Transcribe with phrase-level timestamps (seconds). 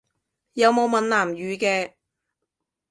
[0.53, 1.93] 有冇閩南語嘅？